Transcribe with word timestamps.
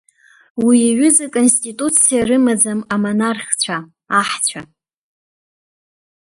Уи 0.65 0.77
аҩыза 0.89 1.25
Аконституциа 1.29 2.27
рымаӡам 2.27 2.79
амонархцәа, 2.93 3.77
аҳцәа. 4.19 4.61